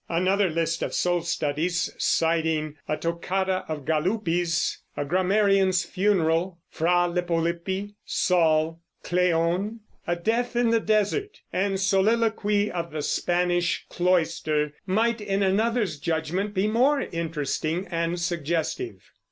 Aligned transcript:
Another 0.09 0.49
list 0.49 0.81
of 0.81 0.95
soul 0.95 1.21
studies, 1.21 1.93
citing 1.99 2.75
"A 2.87 2.97
Toccata 2.97 3.63
of 3.67 3.85
Galuppi's," 3.85 4.79
"A 4.97 5.05
Grammarian's 5.05 5.83
Funeral," 5.85 6.57
"Fra 6.71 7.07
Lippo 7.07 7.39
Lippi," 7.39 7.93
"Saul," 8.03 8.81
"Cleon," 9.03 9.81
"A 10.07 10.15
Death 10.15 10.55
in 10.55 10.71
the 10.71 10.79
Desert," 10.79 11.41
and 11.53 11.79
"Soliloquy 11.79 12.71
of 12.71 12.89
the 12.91 13.03
Spanish 13.03 13.85
Cloister," 13.89 14.73
might, 14.87 15.21
in 15.21 15.43
another's 15.43 15.99
judgment, 15.99 16.55
be 16.55 16.67
more 16.67 17.01
interesting 17.01 17.85
and 17.91 18.19
suggestive. 18.19 19.11